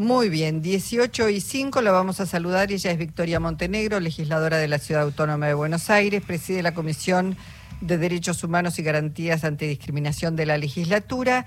[0.00, 2.72] Muy bien, 18 y 5 la vamos a saludar.
[2.72, 7.36] Ella es Victoria Montenegro, legisladora de la Ciudad Autónoma de Buenos Aires, preside la Comisión
[7.82, 11.44] de Derechos Humanos y Garantías Antidiscriminación de la legislatura.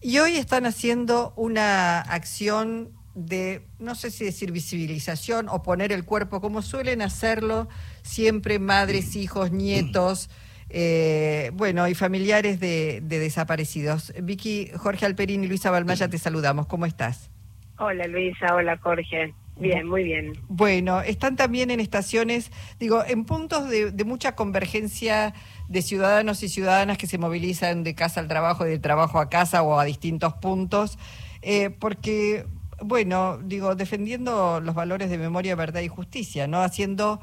[0.00, 6.04] Y hoy están haciendo una acción de, no sé si decir visibilización o poner el
[6.04, 7.68] cuerpo, como suelen hacerlo
[8.02, 10.30] siempre madres, hijos, nietos.
[10.70, 14.12] Eh, bueno, y familiares de, de, desaparecidos.
[14.22, 16.68] Vicky, Jorge Alperín y Luisa Balmaya, te saludamos.
[16.68, 17.30] ¿Cómo estás?
[17.78, 19.34] Hola Luisa, hola Jorge.
[19.60, 20.32] Bien, muy bien.
[20.48, 25.34] Bueno, están también en estaciones, digo, en puntos de, mucha convergencia
[25.68, 29.62] de ciudadanos y ciudadanas que se movilizan de casa al trabajo, de trabajo a casa
[29.62, 30.98] o a distintos puntos,
[31.42, 32.46] eh, porque,
[32.80, 36.62] bueno, digo, defendiendo los valores de memoria, verdad y justicia, ¿no?
[36.62, 37.20] Haciendo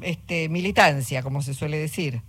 [0.00, 2.22] este, militancia, como se suele decir.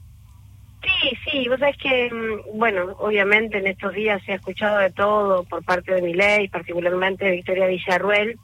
[0.87, 4.91] Sí, sí, vos sabés que, mm, bueno, obviamente en estos días se ha escuchado de
[4.91, 8.39] todo por parte de mi ley, particularmente de Victoria Villarruel,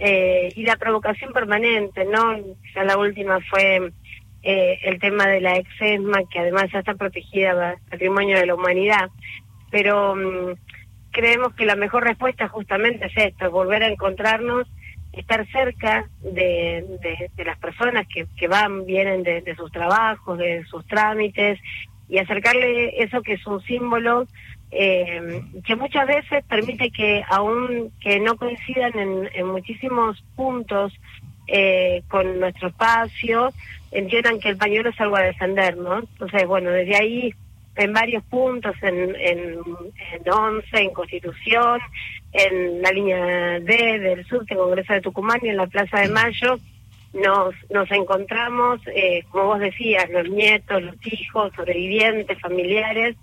[0.00, 2.36] eh, y la provocación permanente, ¿no?
[2.74, 3.92] Ya la última fue
[4.42, 9.10] eh, el tema de la exesma, que además ya está protegida patrimonio de la humanidad,
[9.70, 10.54] pero mm,
[11.10, 14.66] creemos que la mejor respuesta justamente es esto, volver a encontrarnos
[15.12, 16.84] estar cerca de,
[17.36, 21.58] de, las personas que, que, van, vienen de, de, sus trabajos, de sus trámites,
[22.08, 24.26] y acercarle eso que es un símbolo
[24.70, 30.92] eh, que muchas veces permite que aún que no coincidan en, en muchísimos puntos
[31.46, 33.50] eh, con nuestro espacio,
[33.90, 36.00] entiendan que el pañuelo es algo a defender, ¿no?
[36.00, 37.34] Entonces, bueno, desde ahí
[37.76, 39.54] en varios puntos, en, en,
[40.12, 41.80] en 11, en Constitución,
[42.38, 46.08] en la línea D del sur de Congreso de Tucumán y en la Plaza de
[46.08, 46.58] Mayo,
[47.12, 53.16] nos, nos encontramos, eh, como vos decías, los nietos, los hijos, sobrevivientes, familiares,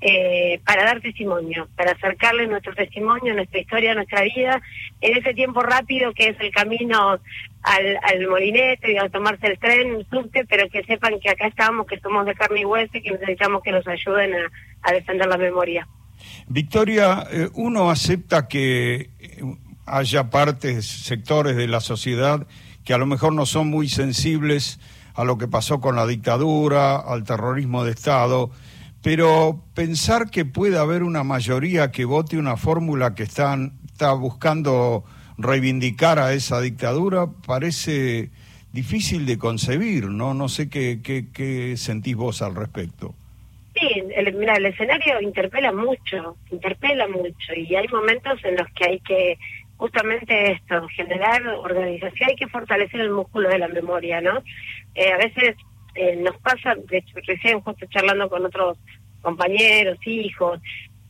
[0.00, 4.62] eh, para dar testimonio, para acercarles nuestro testimonio, nuestra historia, nuestra vida,
[5.00, 7.18] en ese tiempo rápido que es el camino
[7.62, 11.86] al, al molinete, a tomarse el tren, el subte, pero que sepan que acá estamos,
[11.86, 14.34] que somos de carne y hueso y que necesitamos que nos ayuden
[14.82, 15.86] a, defender la memoria.
[16.48, 22.46] Victoria, eh, uno acepta que eh, haya partes, sectores de la sociedad
[22.84, 24.80] que a lo mejor no son muy sensibles
[25.14, 28.50] a lo que pasó con la dictadura, al terrorismo de Estado,
[29.02, 35.04] pero pensar que puede haber una mayoría que vote una fórmula que están, está buscando
[35.36, 38.30] reivindicar a esa dictadura parece
[38.72, 40.32] difícil de concebir, ¿no?
[40.32, 43.14] No sé qué, qué, qué sentís vos al respecto.
[44.34, 49.38] Mira, el escenario interpela mucho, interpela mucho y hay momentos en los que hay que
[49.76, 54.42] justamente esto, generar organización, hay que fortalecer el músculo de la memoria, ¿no?
[54.94, 55.54] Eh, a veces
[55.94, 58.76] eh, nos pasa, de hecho, recién justo charlando con otros
[59.22, 60.60] compañeros, hijos,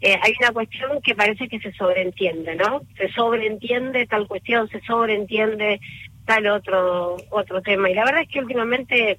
[0.01, 2.83] eh, hay una cuestión que parece que se sobreentiende, ¿no?
[2.97, 5.81] Se sobreentiende tal cuestión, se sobreentiende
[6.25, 7.91] tal otro otro tema.
[7.91, 9.19] Y la verdad es que últimamente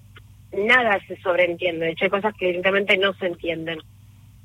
[0.51, 3.79] nada se sobreentiende, de hecho hay cosas que evidentemente no se entienden.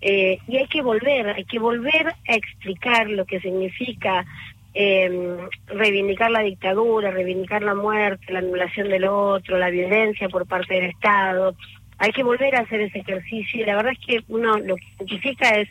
[0.00, 4.26] Eh, y hay que volver, hay que volver a explicar lo que significa
[4.74, 5.38] eh,
[5.68, 10.90] reivindicar la dictadura, reivindicar la muerte, la anulación del otro, la violencia por parte del
[10.90, 11.54] Estado.
[11.98, 14.84] Hay que volver a hacer ese ejercicio y la verdad es que uno lo que
[14.98, 15.68] significa es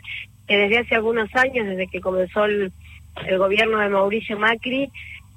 [0.47, 2.71] que desde hace algunos años, desde que comenzó el,
[3.37, 4.89] gobierno de Mauricio Macri,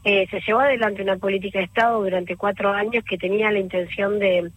[0.05, 4.19] eh, se llevó adelante una política de Estado durante cuatro años que tenía la intención
[4.19, 4.51] de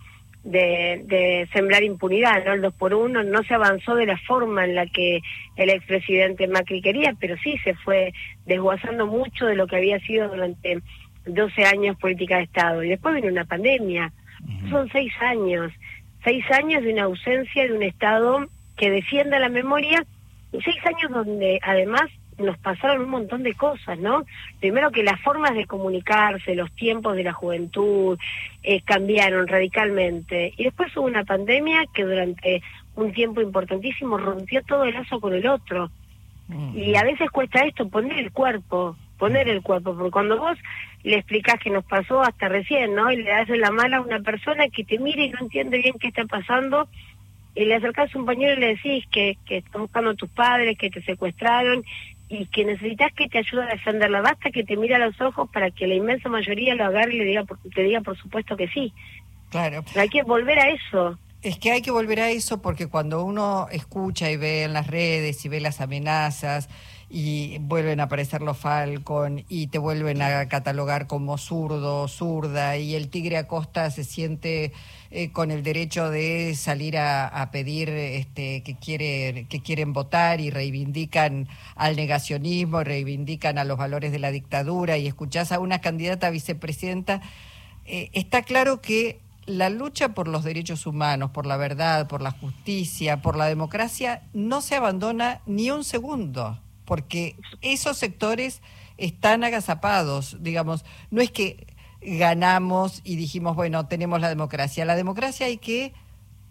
[0.44, 2.54] de, de, sembrar impunidad, ¿no?
[2.54, 5.20] El dos por uno no se avanzó de la forma en la que
[5.58, 8.14] el expresidente Macri quería, pero sí se fue
[8.46, 10.82] desguazando mucho de lo que había sido durante
[11.26, 12.84] 12 años política de Estado.
[12.84, 14.12] Y después vino una pandemia.
[14.70, 15.72] Son seis años.
[16.24, 18.48] Seis años de una ausencia de un Estado
[18.78, 20.06] que defienda la memoria
[20.52, 24.26] y seis años donde además nos pasaron un montón de cosas, ¿no?
[24.60, 28.18] Primero que las formas de comunicarse, los tiempos de la juventud
[28.64, 30.54] eh, cambiaron radicalmente.
[30.58, 32.62] Y después hubo una pandemia que durante
[32.96, 35.92] un tiempo importantísimo rompió todo el lazo con el otro.
[36.74, 40.58] Y a veces cuesta esto, poner el cuerpo, poner el cuerpo, porque cuando vos
[41.04, 43.12] le explicás que nos pasó hasta recién, ¿no?
[43.12, 45.94] Y le das la mala a una persona que te mira y no entiende bien
[46.00, 46.90] qué está pasando,
[47.54, 50.78] y le acercás un pañuelo y le decís que, que están buscando a tus padres,
[50.78, 51.84] que te secuestraron
[52.30, 54.22] y que necesitas que te ayude a defenderla.
[54.22, 57.18] Basta que te mire a los ojos para que la inmensa mayoría lo agarre y
[57.18, 57.44] le diga,
[57.74, 58.94] te diga por supuesto que sí.
[59.50, 59.84] Claro.
[59.96, 61.18] hay que volver a eso.
[61.42, 64.88] Es que hay que volver a eso porque cuando uno escucha y ve en las
[64.88, 66.70] redes y ve las amenazas
[67.10, 72.94] y vuelven a aparecer los Falcon y te vuelven a catalogar como zurdo, zurda y
[72.94, 74.72] el Tigre Acosta se siente
[75.10, 80.52] eh, con el derecho de salir a, pedir este, que, quiere, que quieren votar y
[80.52, 86.28] reivindican al negacionismo, reivindican a los valores de la dictadura y escuchás a una candidata
[86.28, 87.22] a vicepresidenta,
[87.86, 92.30] eh, está claro que la lucha por los derechos humanos, por la verdad, por la
[92.30, 96.60] justicia, por la democracia, no se abandona ni un segundo,
[96.90, 98.64] porque esos sectores
[98.98, 101.68] están agazapados, digamos, no es que
[102.02, 105.94] ganamos y dijimos, bueno, tenemos la democracia, la democracia hay que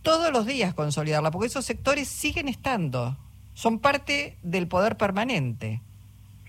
[0.02, 3.17] todos los días consolidarla, porque esos sectores siguen estando,
[3.55, 5.82] son parte del poder permanente.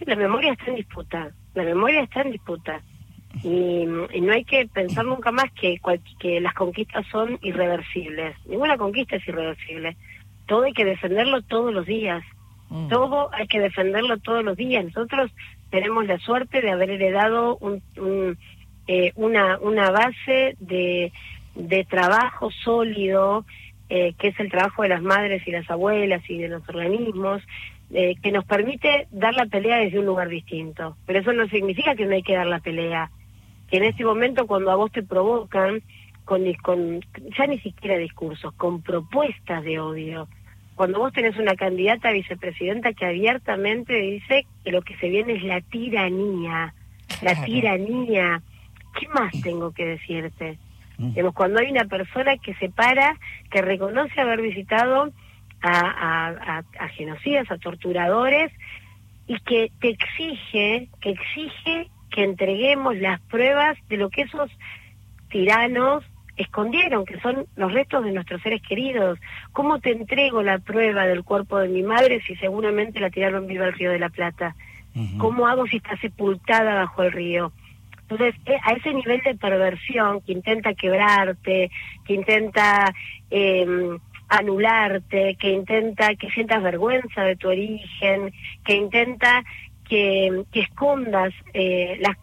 [0.01, 2.83] la memoria está en disputa, la memoria está en disputa.
[3.43, 5.81] Y, no hay que pensar nunca más que,
[6.19, 8.35] que las conquistas son irreversibles.
[8.45, 9.97] Ninguna conquista es irreversible.
[10.45, 12.23] Todo hay que defenderlo todos los días.
[12.69, 12.87] Mm.
[12.87, 14.85] Todo hay que defenderlo todos los días.
[14.85, 15.31] Nosotros
[15.69, 17.81] tenemos la suerte de haber heredado un,
[18.87, 21.11] eh, una, una base de,
[21.55, 23.45] de trabajo sólido,
[23.89, 27.41] eh, que es el trabajo de las madres y las abuelas y de los organismos,
[27.91, 30.95] eh, que nos permite dar la pelea desde un lugar distinto.
[31.05, 33.09] Pero eso no significa que no hay que dar la pelea
[33.69, 35.81] que en este momento cuando a vos te provocan
[36.25, 37.01] con, con
[37.37, 40.27] ya ni siquiera discursos, con propuestas de odio,
[40.79, 45.33] cuando vos tenés una candidata a vicepresidenta que abiertamente dice que lo que se viene
[45.33, 46.73] es la tiranía,
[47.21, 48.41] la tiranía,
[48.97, 50.57] ¿qué más tengo que decirte?
[50.97, 51.19] Mm.
[51.33, 53.17] cuando hay una persona que se para,
[53.51, 55.11] que reconoce haber visitado
[55.61, 58.49] a, a genocidas, a torturadores,
[59.27, 64.49] y que te exige, que exige que entreguemos las pruebas de lo que esos
[65.29, 66.05] tiranos
[66.43, 69.19] escondieron, que son los restos de nuestros seres queridos.
[69.51, 73.65] ¿Cómo te entrego la prueba del cuerpo de mi madre si seguramente la tiraron viva
[73.65, 74.55] al río de la Plata?
[75.17, 77.53] ¿Cómo hago si está sepultada bajo el río?
[78.01, 81.69] Entonces, eh, a ese nivel de perversión que intenta quebrarte,
[82.05, 82.91] que intenta
[83.29, 88.33] em, anularte, que intenta que sientas vergüenza de tu origen,
[88.65, 89.43] que intenta
[89.87, 92.17] que, escondas eh, las,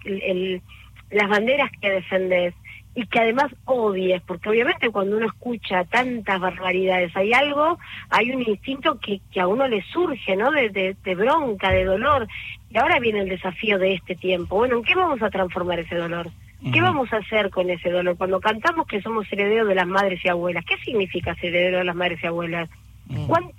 [1.10, 2.54] las banderas que defendes
[2.96, 7.78] y que además odies, porque obviamente cuando uno escucha tantas barbaridades, hay algo,
[8.08, 10.50] hay un instinto que, que a uno le surge, ¿no?
[10.50, 12.26] De, de, bronca, de dolor.
[12.70, 14.56] Y ahora viene el desafío de este tiempo.
[14.56, 16.30] Bueno, ¿en qué vamos a transformar ese dolor?
[16.72, 18.16] ¿Qué vamos a hacer con ese dolor?
[18.16, 21.84] Cuando cantamos que somos herederos de las madres y abuelas, ¿qué significa ser heredero de
[21.84, 22.70] las madres y abuelas?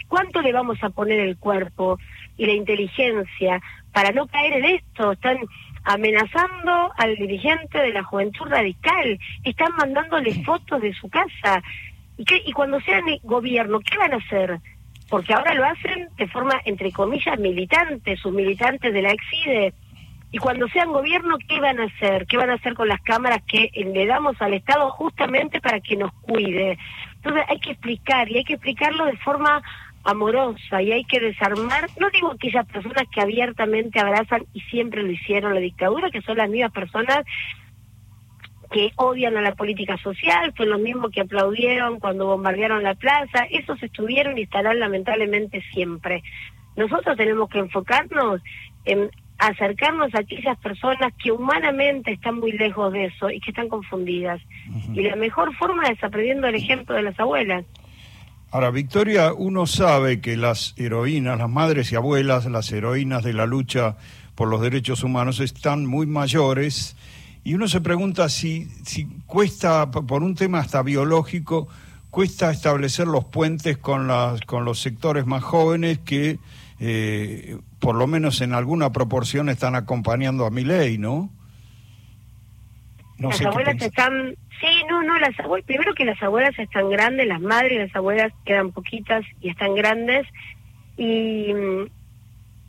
[0.08, 2.00] ¿Cuánto le vamos a poner el cuerpo
[2.38, 3.62] y la inteligencia
[3.98, 5.14] para no caer en esto.
[5.14, 5.38] Están
[5.88, 11.64] amenazando al dirigente de la juventud radical, están mandándole fotos de su casa.
[12.18, 14.60] ¿Y, qué, y cuando sean gobierno, ¿qué van a hacer?
[15.10, 19.74] Porque ahora lo hacen de forma, entre comillas, militante, sus militantes de la EXIDE.
[20.30, 22.28] Y cuando sean gobierno, ¿qué van a hacer?
[22.28, 25.96] ¿Qué van a hacer con las cámaras que le damos al Estado justamente para que
[25.96, 26.78] nos cuide?
[27.16, 29.62] Entonces hay que explicar y hay que explicarlo de forma
[30.08, 35.12] amorosa y hay que desarmar, no digo aquellas personas que abiertamente abrazan y siempre lo
[35.12, 37.26] hicieron la dictadura, que son las mismas personas
[38.72, 43.46] que odian a la política social, son los mismos que aplaudieron cuando bombardearon la plaza,
[43.50, 46.24] esos estuvieron y estarán lamentablemente siempre.
[46.78, 48.42] Nosotros tenemos que enfocarnos
[48.86, 49.10] en
[49.40, 54.42] acercarnos a aquellas personas que humanamente están muy lejos de eso y que están confundidas.
[54.94, 57.66] Y la mejor forma es aprendiendo el ejemplo de las abuelas.
[58.58, 63.46] Ahora, Victoria, uno sabe que las heroínas, las madres y abuelas, las heroínas de la
[63.46, 63.98] lucha
[64.34, 66.96] por los derechos humanos están muy mayores
[67.44, 71.68] y uno se pregunta si, si cuesta, por un tema hasta biológico,
[72.10, 76.40] cuesta establecer los puentes con, las, con los sectores más jóvenes que,
[76.80, 81.30] eh, por lo menos en alguna proporción, están acompañando a mi ley, ¿no?
[83.20, 87.28] no las abuelas están sí no no las abuelas primero que las abuelas están grandes
[87.28, 90.28] las madres y las abuelas quedan poquitas y están grandes
[90.98, 91.54] y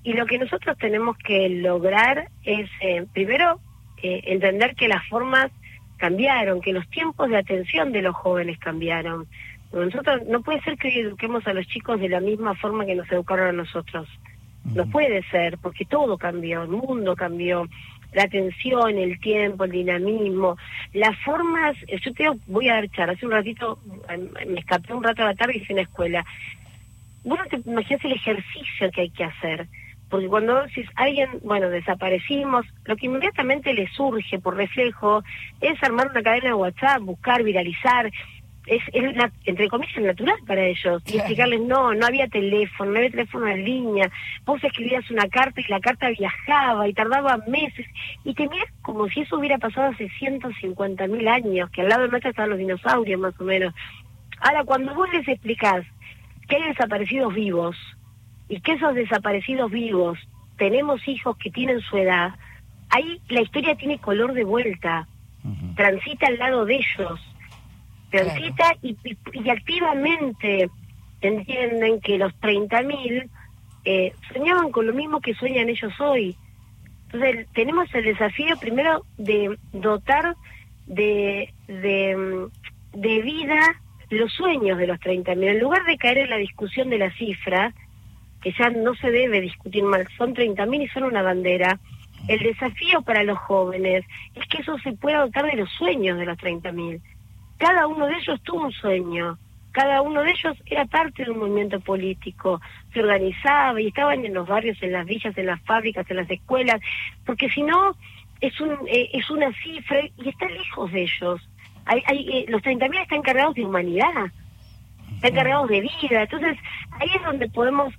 [0.04, 3.60] y lo que nosotros tenemos que lograr es eh, primero
[4.02, 5.50] eh, entender que las formas
[5.98, 9.26] cambiaron que los tiempos de atención de los jóvenes cambiaron.
[9.72, 13.10] Nosotros no puede ser que eduquemos a los chicos de la misma forma que nos
[13.12, 14.08] educaron a nosotros.
[14.64, 17.66] No puede ser porque todo cambió el mundo cambió
[18.12, 20.56] la atención, el tiempo, el dinamismo,
[20.92, 25.04] las formas, yo te voy a dar charla, hace un ratito, em, me escapé un
[25.04, 26.24] rato a la tarde y hice una escuela.
[27.24, 29.66] Bueno, te imaginas el ejercicio que hay que hacer,
[30.08, 35.22] porque cuando alguien, bueno, desaparecimos, lo que inmediatamente le surge por reflejo
[35.60, 38.10] es armar una cadena de WhatsApp, buscar, viralizar,
[38.68, 38.82] es,
[39.44, 41.02] entre comillas natural para ellos.
[41.06, 44.10] Y explicarles no no había teléfono no había teléfono en línea.
[44.44, 47.86] Vos escribías una carta y la carta viajaba y tardaba meses.
[48.24, 52.02] Y te miras como si eso hubiera pasado hace 150 mil años que al lado
[52.02, 53.74] de nuestra estaban los dinosaurios más o menos.
[54.40, 55.84] Ahora cuando vos les explicás
[56.48, 57.76] que hay desaparecidos vivos
[58.48, 60.18] y que esos desaparecidos vivos
[60.56, 62.34] tenemos hijos que tienen su edad
[62.90, 65.06] ahí la historia tiene color de vuelta.
[65.76, 67.20] Transita al lado de ellos
[68.10, 68.96] transita y,
[69.32, 70.70] y, activamente
[71.20, 73.28] entienden que los 30.000
[73.84, 76.36] eh, soñaban con lo mismo que sueñan ellos hoy.
[77.06, 80.36] Entonces tenemos el desafío primero de dotar
[80.86, 85.48] de, de, mm, de vida los sueños de los 30.000.
[85.48, 87.74] En lugar de caer en la discusión de la cifra,
[88.42, 91.78] que ya no se debe discutir mal, son 30.000 y son una bandera,
[92.26, 96.26] el desafío para los jóvenes es que eso se pueda dotar de los sueños de
[96.26, 97.00] los 30.000
[97.58, 99.38] cada uno de ellos tuvo un sueño,
[99.72, 102.60] cada uno de ellos era parte de un movimiento político,
[102.92, 106.30] se organizaba y estaban en los barrios, en las villas, en las fábricas, en las
[106.30, 106.80] escuelas,
[107.26, 107.94] porque si no
[108.40, 111.48] es un eh, es una cifra y está lejos de ellos.
[111.84, 114.32] Hay, hay, eh, los 30.000 están encargados de humanidad,
[115.14, 116.58] están encargados de vida, entonces
[116.98, 117.94] ahí es donde podemos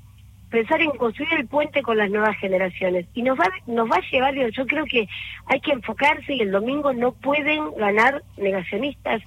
[0.50, 3.06] pensar en construir el puente con las nuevas generaciones.
[3.14, 5.08] Y nos va nos va a llevar yo creo que
[5.46, 9.22] hay que enfocarse y el domingo no pueden ganar negacionistas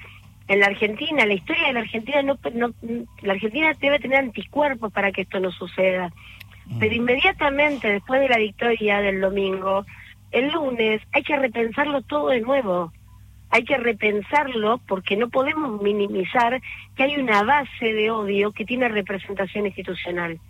[0.48, 2.38] en la Argentina, la historia de la Argentina no,
[3.22, 6.12] la Argentina debe tener anticuerpos para que esto no suceda.
[6.66, 6.78] Mm.
[6.78, 9.84] Pero inmediatamente después de la victoria del domingo,
[10.30, 12.92] el lunes hay que repensarlo todo de nuevo.
[13.50, 16.60] Hay que repensarlo porque no podemos minimizar
[16.96, 20.40] que hay una base de odio que tiene representación institucional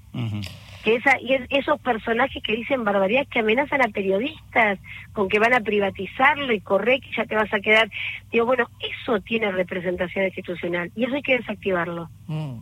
[0.82, 4.78] que esa, y esos personajes que dicen barbaridades que amenazan a periodistas
[5.12, 7.90] con que van a privatizarlo y correr que ya te vas a quedar.
[8.30, 12.08] Digo, bueno, eso tiene representación institucional y eso hay que desactivarlo.
[12.26, 12.58] Mm.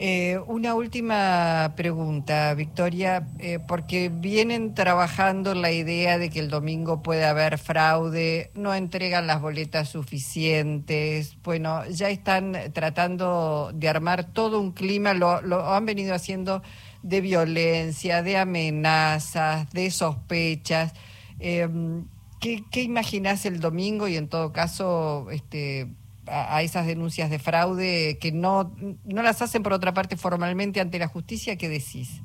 [0.00, 7.02] Eh, una última pregunta, Victoria, eh, porque vienen trabajando la idea de que el domingo
[7.02, 14.60] puede haber fraude, no entregan las boletas suficientes, bueno, ya están tratando de armar todo
[14.60, 15.32] un clima, lo,
[15.74, 16.62] han venido haciendo
[17.02, 20.92] de violencia, de amenazas, de sospechas.
[21.40, 22.06] Em,
[22.40, 25.88] ¿qué, ¿Qué imaginás el domingo y en todo caso este,
[26.30, 30.98] a, esas denuncias de fraude que no, no las hacen por otra parte formalmente ante
[30.98, 31.56] la justicia?
[31.56, 32.22] ¿Qué decís?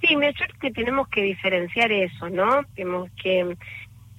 [0.00, 2.64] Sí, me que tenemos que diferenciar eso, ¿no?
[2.74, 3.56] Tenemos que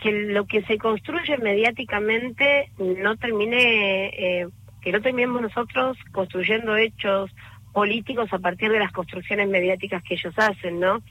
[0.01, 4.47] que lo que se construye mediáticamente no termine, eh,
[4.81, 7.31] que no terminemos nosotros construyendo hechos
[7.73, 11.01] políticos a partir de las construcciones mediáticas que ellos hacen, ¿no?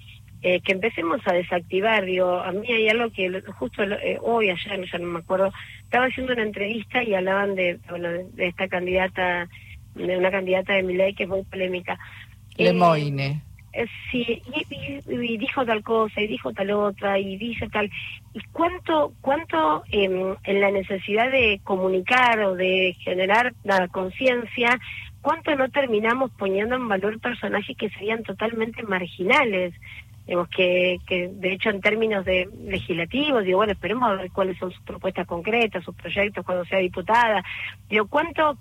[0.46, 4.84] Eh, que empecemos a desactivar, digo, a mí hay algo que justo eh, hoy, ayer,
[4.92, 5.50] ya no me acuerdo,
[5.84, 9.48] estaba haciendo una entrevista y hablaban de, bueno, de esta candidata,
[9.94, 11.98] de una candidata de mi ley que es muy polémica.
[12.58, 13.40] Lemoine.
[13.72, 14.42] Eh, sí,
[15.08, 17.90] y, dijo tal cosa, y dijo tal otra, y dice tal.
[18.34, 24.78] ¿Y cuánto, cuánto em, en la necesidad de comunicar o de generar la conciencia
[25.24, 29.72] ¿cuánto no terminamos poniendo en valor personajes que serían totalmente marginales?
[30.26, 34.58] Digamos que, que de hecho en términos de legislativos, digo, bueno, esperemos a ver cuáles
[34.58, 37.44] son sus propuestas concretas, sus proyectos cuando sea diputada.
[37.88, 38.56] Digo, ¿cuánto,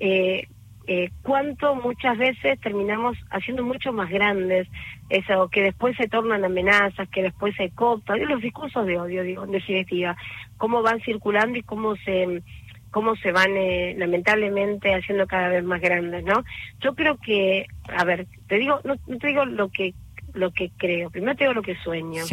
[0.00, 0.48] eh,
[0.88, 4.68] eh, cuánto muchas veces terminamos haciendo mucho más grandes
[5.08, 9.44] eso, que después se tornan amenazas, que después se cooptan, los discursos de odio, digo,
[9.44, 10.16] en definitiva,
[10.56, 12.42] cómo van circulando y cómo se
[12.90, 16.44] cómo se van eh, lamentablemente haciendo cada vez más grandes, ¿no?
[16.80, 19.92] Yo creo que, a ver, te digo, no, te digo lo que
[20.36, 22.24] lo que creo, primero te digo lo que sueño.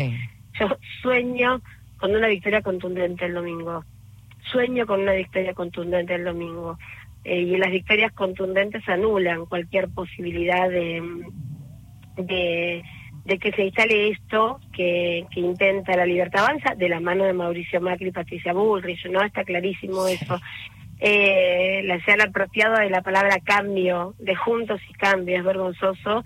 [0.60, 1.62] Yo sueño
[1.98, 3.84] con una victoria contundente el domingo.
[4.52, 6.78] Sueño con una victoria contundente el domingo.
[7.24, 11.02] Eh, y las victorias contundentes anulan cualquier posibilidad de,
[12.18, 12.84] de
[13.26, 17.34] de que se instale esto que, que intenta la libertad avanza de la mano de
[17.34, 19.24] Mauricio Macri y Patricia Bullrich, ¿no?
[19.24, 20.40] Está clarísimo eso.
[21.00, 26.24] Eh, la se han apropiado de la palabra cambio, de juntos y cambio, es vergonzoso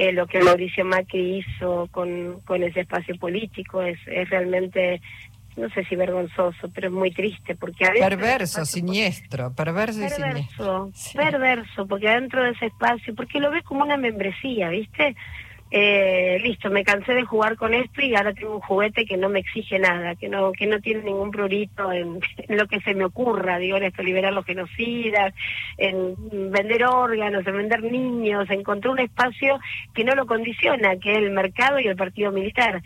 [0.00, 5.02] eh, lo que Mauricio Macri hizo con, con ese espacio político, es, es realmente
[5.56, 10.90] no sé si vergonzoso, pero es muy triste porque perverso, siniestro, perverso, y siniestro.
[11.14, 15.14] Perverso, porque adentro de ese espacio, porque lo ve como una membresía, ¿viste?
[15.72, 19.28] Eh, listo, me cansé de jugar con esto y ahora tengo un juguete que no
[19.28, 23.04] me exige nada, que no que no tiene ningún prurito en, lo que se me
[23.04, 25.32] ocurra, digo, en esto, liberar los genocidas,
[25.78, 26.16] en
[26.50, 29.60] vender órganos, en vender niños, encontrar un espacio
[29.94, 32.82] que no lo condiciona, que es el mercado y el partido militar.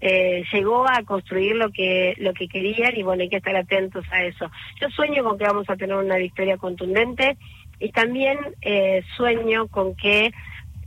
[0.00, 4.04] eh, llegó a construir lo que lo que querían y bueno hay que estar atentos
[4.12, 4.48] a eso
[4.80, 7.36] yo sueño con que vamos a tener una victoria contundente
[7.80, 10.30] y también eh, sueño con que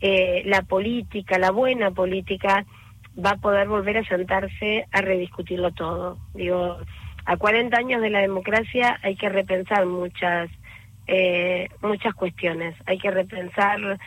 [0.01, 2.65] eh, la política la buena política
[3.23, 6.77] va a poder volver a sentarse a rediscutirlo todo digo
[7.25, 10.49] a 40 años de la democracia hay que repensar muchas
[11.81, 13.99] muchas cuestiones hay que repensar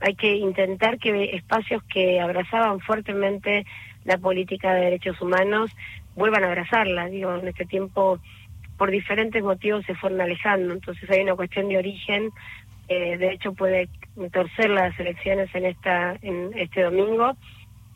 [0.00, 3.66] hay que intentar que espacios que abrazaban fuertemente
[4.04, 5.70] la política de derechos humanos
[6.14, 7.06] vuelvan a abrazarla.
[7.06, 8.18] Digo, en este tiempo,
[8.76, 10.72] por diferentes motivos, se fueron alejando.
[10.74, 12.30] Entonces hay una cuestión de origen.
[12.90, 13.88] Eh, de hecho, puede
[14.32, 17.36] torcer las elecciones en esta en este domingo.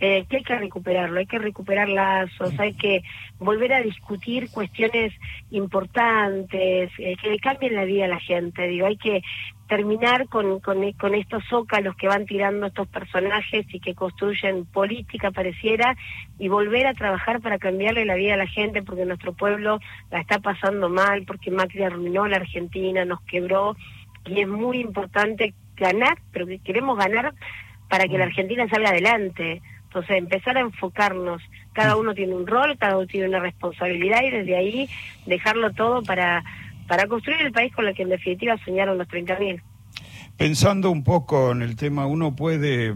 [0.01, 3.03] Eh, que hay que recuperarlo, hay que recuperar lazos, hay que
[3.39, 5.13] volver a discutir cuestiones
[5.51, 9.23] importantes, eh, que le cambien la vida a la gente, digo, hay que
[9.69, 15.31] terminar con, con, con, estos zócalos que van tirando estos personajes y que construyen política
[15.31, 15.97] pareciera
[16.39, 19.79] y volver a trabajar para cambiarle la vida a la gente porque nuestro pueblo
[20.11, 23.77] la está pasando mal, porque Macri arruinó la Argentina, nos quebró
[24.27, 27.35] y es muy importante ganar, pero queremos ganar
[27.89, 29.63] para que la Argentina salga adelante.
[29.85, 31.43] Entonces, empezar a enfocarnos.
[31.73, 34.89] Cada uno tiene un rol, cada uno tiene una responsabilidad y desde ahí
[35.27, 36.43] dejarlo todo para,
[36.89, 39.61] para construir el país con el que en definitiva soñaron los 30.000.
[40.37, 42.95] Pensando un poco en el tema, uno puede,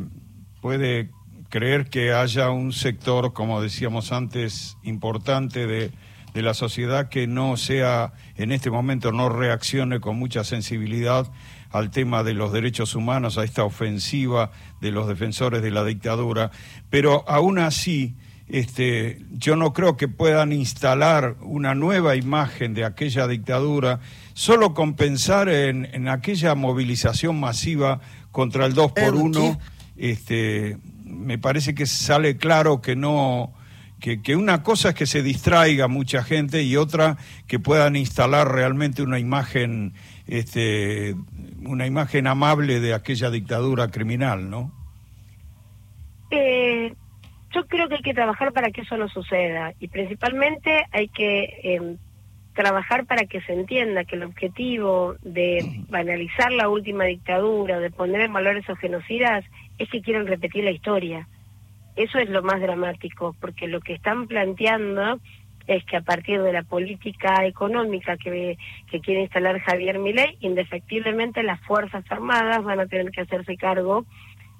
[0.61, 1.11] puede
[1.49, 5.93] creer que haya un sector, como decíamos antes, importante de,
[6.38, 11.26] de la sociedad que no sea, en este momento, no reaccione con mucha sensibilidad
[11.73, 16.52] al tema de los derechos humanos, a esta ofensiva de los defensores de la dictadura,
[16.90, 18.14] pero aún así
[18.47, 23.99] este, yo no creo que puedan instalar una nueva imagen de aquella dictadura
[24.35, 29.59] solo con pensar en, aquella movilización masiva contra el 2 por 1
[29.97, 33.58] este, me parece que sale claro que no
[34.00, 38.49] que, que, una cosa es que se distraiga mucha gente y otra que puedan instalar
[38.52, 39.95] realmente una imagen
[40.28, 41.14] este,
[41.64, 44.73] una imagen amable de aquella dictadura criminal, ¿no?
[46.31, 46.95] Eh,
[47.50, 51.61] yo creo que hay que trabajar para que eso no suceda y principalmente hay que
[51.62, 51.97] em,
[52.55, 58.21] trabajar para que se entienda que el objetivo de banalizar la última dictadura, de poner
[58.21, 59.45] en valor esos genocidas,
[59.78, 61.26] es que quieren repetir la historia.
[61.99, 65.19] Eso es lo más dramático, porque lo que están planteando
[65.67, 68.57] es que a partir de la política económica que,
[68.88, 74.07] que quiere instalar Javier Milei, indefectiblemente las Fuerzas Armadas van a tener que hacerse cargo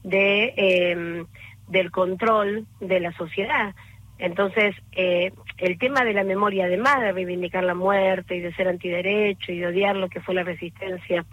[0.03, 1.25] de eh,
[1.69, 3.73] del control de la sociedad.
[4.19, 8.67] Entonces, eh, el tema de la memoria, además de reivindicar la muerte y de ser
[8.67, 11.25] antiderecho y de odiar lo que fue la resistencia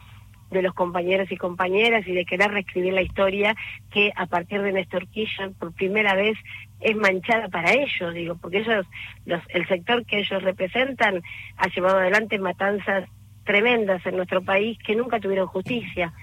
[0.51, 3.55] de los compañeros y compañeras y de querer reescribir la historia
[3.91, 6.38] que a partir de Néstor Kirchner por primera vez
[6.79, 8.86] es manchada para ellos, digo, porque ellos,
[9.25, 11.21] los, el sector que ellos representan
[11.58, 13.10] ha llevado adelante matanzas
[13.43, 16.13] tremendas en nuestro país que nunca tuvieron justicia.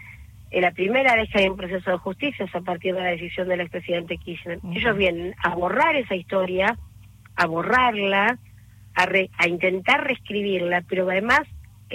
[0.50, 3.10] Eh, la primera vez que hay un proceso de justicia es a partir de la
[3.10, 4.58] decisión del expresidente Kirchner.
[4.72, 6.76] Ellos vienen a borrar esa historia,
[7.36, 8.38] a borrarla,
[8.94, 9.08] a,
[9.38, 11.42] a intentar reescribirla, pero además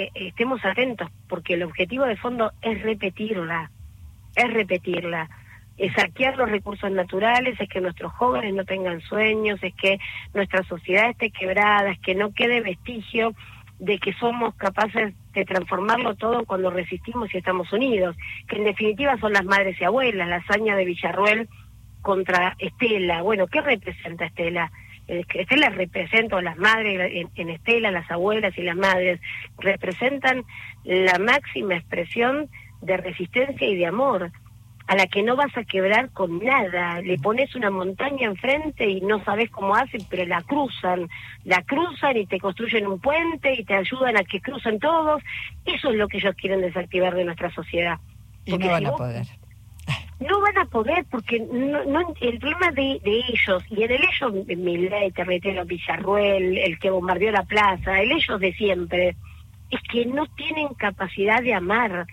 [0.03, 3.71] eh, estemos atentos, porque el objetivo de fondo es repetirla,
[4.36, 5.29] es repetirla
[5.77, 9.99] es saquear los recursos naturales, es que nuestros jóvenes no tengan sueños, es que
[10.33, 13.33] nuestra sociedad esté quebrada, es que no quede vestigio
[13.77, 18.15] de que somos capaces de transformarlo todo cuando resistimos y estamos unidos,
[18.47, 21.47] que en definitiva son las madres y abuelas, la hazaña de Villarruel
[22.01, 23.21] contra Estela.
[23.21, 24.71] Bueno, ¿qué representa Estela?
[25.07, 29.19] Estela representa a las madres en Estela, las abuelas y las madres,
[29.57, 30.43] representan
[30.83, 32.49] la máxima expresión
[32.81, 34.31] de resistencia y de amor
[34.87, 37.01] a la que no vas a quebrar con nada.
[37.01, 41.09] Le pones una montaña enfrente y no sabes cómo hacen, pero la cruzan.
[41.43, 45.21] La cruzan y te construyen un puente y te ayudan a que crucen todos.
[45.65, 47.99] Eso es lo que ellos quieren desactivar de nuestra sociedad.
[48.45, 49.25] Y no van a poder.
[50.19, 54.01] No van a poder porque no, no el problema de, de ellos, y en el
[54.01, 59.15] ellos, Millet, Terretero, Villarruel, el que bombardeó la plaza, el ellos de siempre,
[59.69, 62.08] es que no tienen capacidad de amar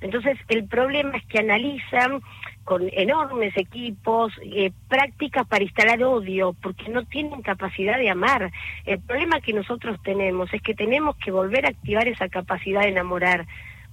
[0.00, 2.22] entonces, el problema es que analizan
[2.64, 8.50] con enormes equipos eh, prácticas para instalar odio, porque no tienen capacidad de amar.
[8.86, 12.88] El problema que nosotros tenemos es que tenemos que volver a activar esa capacidad de
[12.88, 13.46] enamorar,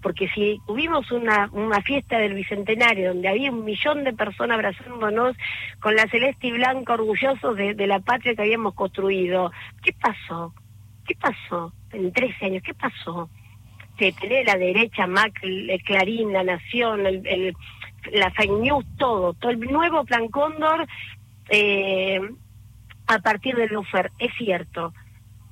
[0.07, 5.35] porque si tuvimos una, una fiesta del Bicentenario donde había un millón de personas abrazándonos
[5.81, 9.51] con la celeste y blanca orgullosos de, de la patria que habíamos construido,
[9.83, 10.53] ¿qué pasó?
[11.05, 12.63] ¿Qué pasó en 13 años?
[12.63, 13.29] ¿Qué pasó?
[13.97, 15.41] tener la derecha, Mac,
[15.83, 17.53] Clarín, La Nación, el,
[18.13, 20.87] la fake news, todo, todo el nuevo plan Cóndor
[21.49, 22.21] eh,
[23.07, 24.93] a partir del Lufer, es cierto.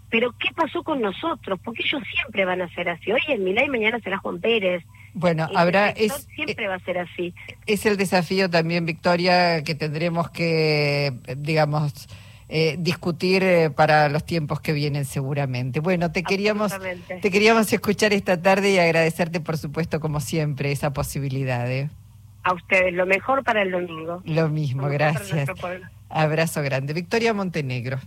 [0.10, 1.60] Pero ¿qué pasó con nosotros?
[1.64, 3.12] Porque ellos siempre van a ser así.
[3.12, 4.84] Hoy es Milay, mañana será Juan Pérez.
[5.14, 7.34] Bueno, habrá es, siempre va a ser así.
[7.66, 12.08] Es el desafío también, Victoria, que tendremos que, digamos,
[12.48, 15.80] eh, discutir eh, para los tiempos que vienen seguramente.
[15.80, 16.74] Bueno, te queríamos,
[17.22, 21.72] te queríamos escuchar esta tarde y agradecerte, por supuesto, como siempre, esa posibilidad.
[21.72, 21.90] ¿eh?
[22.44, 24.22] A ustedes, lo mejor para el domingo.
[24.26, 25.50] Lo mismo, gracias.
[26.10, 26.94] Abrazo grande.
[26.94, 28.00] Victoria Montenegro.